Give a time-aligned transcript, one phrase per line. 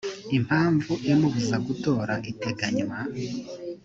[0.37, 2.97] impamvu imubuza gutora iteganywa